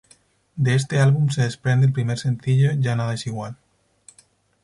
[0.55, 3.55] De este álbum se desprende el primer sencillo "Ya nada es igual".